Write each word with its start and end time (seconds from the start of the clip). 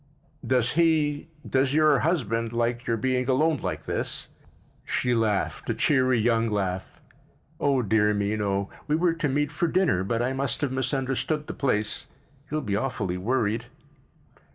"Does 0.43 0.71
he—does 0.71 1.75
your 1.75 1.99
husband 1.99 2.53
like 2.53 2.87
your 2.87 2.97
being 2.97 3.29
alone 3.29 3.57
like 3.57 3.85
this?" 3.85 4.29
She 4.83 5.13
laughed, 5.13 5.69
a 5.69 5.75
cheery 5.75 6.17
young 6.17 6.49
laugh. 6.49 6.99
"Oh, 7.59 7.83
dear 7.83 8.11
me, 8.15 8.35
no. 8.35 8.71
We 8.87 8.95
were 8.95 9.13
to 9.13 9.29
meet 9.29 9.51
for 9.51 9.67
dinner 9.67 10.03
but 10.03 10.23
I 10.23 10.33
must 10.33 10.61
have 10.61 10.71
misunderstood 10.71 11.45
the 11.45 11.53
place. 11.53 12.07
He'll 12.49 12.61
be 12.61 12.75
awfully 12.75 13.19
worried." 13.19 13.65